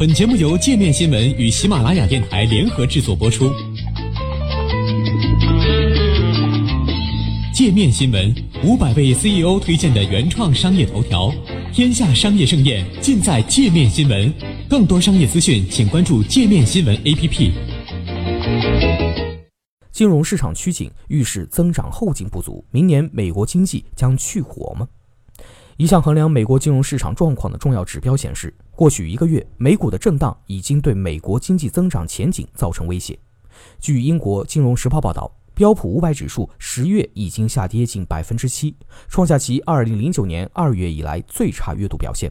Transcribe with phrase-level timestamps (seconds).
[0.00, 3.52] 本节目由界面新闻与喜马拉雅电台联合制作播出。
[7.52, 8.34] 界面新闻
[8.64, 11.30] 五百位 CEO 推荐的原创商业头条，
[11.70, 14.32] 天下商业盛宴尽在界面新闻。
[14.70, 17.52] 更多商业资讯，请关注界面新闻 APP。
[19.92, 24.88] 金融市场趋紧，预示增长后劲不足，明年美国经济将去火吗？
[25.80, 33.18] 一项衡量美国金融市场状况的重要指标显示，过去一个月美股的震荡已经对美国经济增长前景造成威胁。
[33.78, 35.34] 据英国《金融时报》报道。
[35.54, 38.76] 标普五百指数十月已经下跌近百分之七，
[39.08, 42.30] 创下其二零零九年二月以来最差月度表现。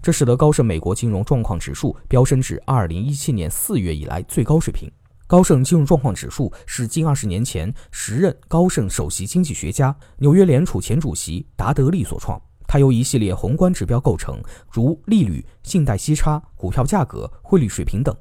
[0.00, 4.90] 这使得高盛美国金融状况指数飙升至二零一七年四月以来最高水平。
[5.26, 12.40] 高盛金融状况指数是近二十年前时任高盛首席经济学家、纽约联储前主席达德利所创。
[12.76, 14.38] 它由一系列宏观指标构成，
[14.70, 18.14] 如利率、信贷息差、股票价格、汇率水平等。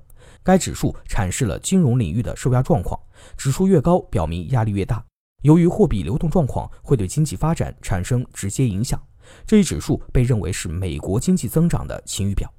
[0.44, 2.98] 该指数阐释了金融领域的受压状况，
[3.35, 5.04] 指数越高，表明压力越大。
[5.41, 8.98] 由于货币流动状况会对经济发展产生直接影响，
[9.46, 12.49] 这一指数被认为是美国经济增长的晴雨表，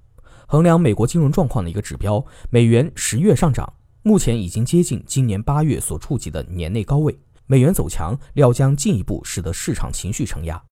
[0.46, 2.22] 衡量美国金融状况的一个指标。
[2.50, 7.18] 美元十月上涨，目前已经接近今年八月所触及的年内高位。
[7.46, 10.62] 美元走强，料将进一步使得市场情绪承压。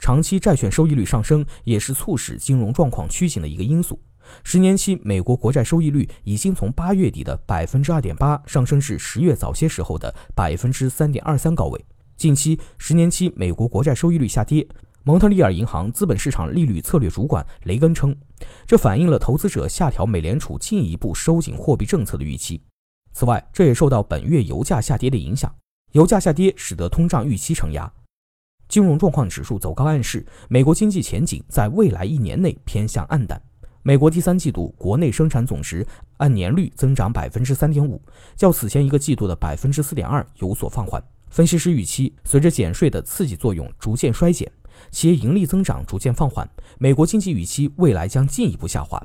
[0.00, 4.00] 长期债券收益率上升，也是促使金融状况趋紧的一个因素。
[4.42, 11.84] 十年期美国国债收益率已经从八月底的百分之二点八上升至十月早些时候的百分之三点二三高位。
[12.16, 14.66] 近期十年期美国国债收益率下跌。
[15.02, 18.14] 蒙特利尔银行资本市场利率策略主管雷根称，
[18.66, 22.62] 这反映了投资者下调美联储进一步收紧货币政策的预期。
[23.12, 25.52] 此外，这也受到本月油价下跌的影响，
[25.92, 27.90] 油价下跌使得通胀预期承压。
[28.70, 33.42] 金融状况指数走高暗示，美国经济前景在未来一年内偏向暗淡。
[33.82, 35.84] 美国第三季度国内生产总值
[36.18, 38.00] 按年率增长百分之三点五，
[38.36, 41.02] 较此前一个季度的百分之四点二有所放缓。
[41.30, 44.48] 分析师预期，随着减税的刺激作用逐渐衰减，
[44.92, 46.48] 企业盈利增长逐渐放缓，
[46.78, 49.04] 美国经济预期未来将进一步下滑。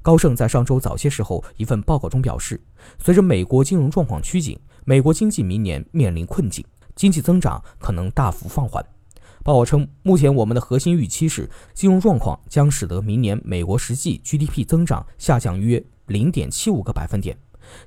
[0.00, 2.60] 高盛在上周早些时候一份报告中表示，
[2.98, 6.64] 随着美国金融状况趋紧，美国经济明年面临困境，
[6.94, 8.84] 经济增长可能大幅放缓。
[9.44, 17.36] 报告称，目前我们的核心预期是，金融状况将使得明年美国实际 GDP 增长下降约零点七五个百分点。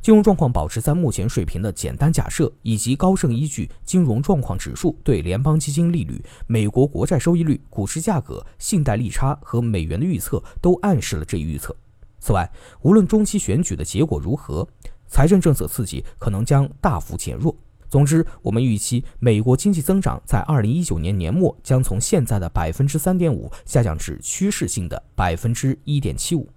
[0.02, 11.76] 金融状况保持在目前水平的简单假设，以及高盛依据金融状况指数对联邦基金利率、美国国债收益率、股市价格、信贷利差和美元的预测，都暗示了这一预测。
[12.20, 12.50] 此外，
[12.82, 14.68] 无论中期选举的结果如何，
[15.08, 17.56] 财政政策刺激可能将大幅减弱。
[17.88, 26.50] 总之，我们预期美国经济增长在二零一九年年末将从现在的百分之三点五下降至趋势性的百分之一点七五。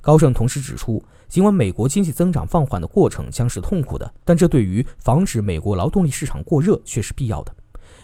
[0.00, 7.52] 高盛同时指出，尽管美国经济增长放缓的过程将是痛苦的，但这对于防止美国劳动力市场过热却是必要的。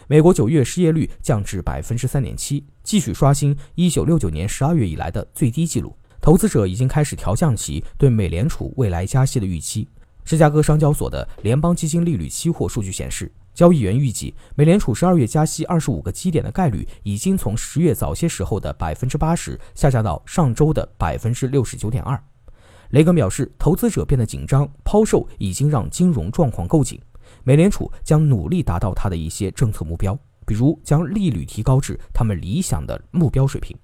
[0.07, 5.95] 美国九月失业率降至百分之三点七，继续刷新一九六九年十二月以来的最低纪录。
[6.19, 9.87] 投资者已经开始调降其对美联储未来加息的预期。
[10.25, 22.21] 芝加哥商交所的联邦基金利率期货数据显示，交易员预计美联储十二月加息二十五个基点的概率已经从十月早些时候的百分之八十下降到上周的百分之六十九点二。
[22.91, 26.99] 雷根表示，投资者变得紧张，抛售已经让金融状况够紧。
[27.43, 33.75] 美联储将努力达到它的一些政策目标，比如将利率提高至他们理想的目标水平。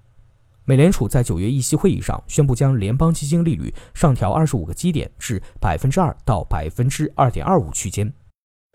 [0.70, 8.14] 美联储在九月议息会议上宣布，将联邦基金利率上调二十五个基点至百分之二到百分之二点二五区间。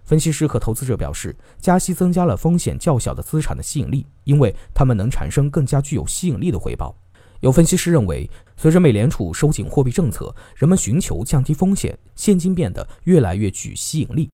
[0.04, 6.94] 分析师和投资者表示，加息增加了风险较小的资产的吸引力，因为它们能产生更加具有吸引力的回报。
[7.40, 14.30] 有分析师认为，随着美联储收紧货币政策，人们寻求降低风险，现金变得越来越具吸引力。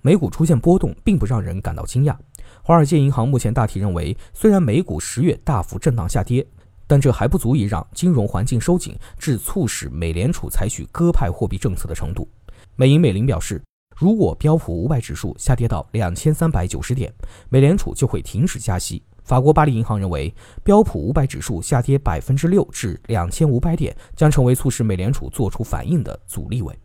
[0.00, 2.16] 美股出现波动，并不让人感到惊讶。
[2.62, 6.46] 华尔街银行目前大体认为，虽然美股十月大幅震荡下跌。
[6.86, 12.28] 但这还不足以让金融环境收紧至促使美联储采取鸽派货币政策的程度。
[12.76, 13.62] 美银美林表示，
[13.96, 17.12] 如果标普五百指数下跌到两千三百九十点，
[17.48, 19.02] 美联储就会停止加息。
[19.22, 20.34] 法国巴黎银行认为，
[20.64, 26.76] 标普五百指数下跌百分之六至两千五百点将成为促使美联储做出反应的阻力位。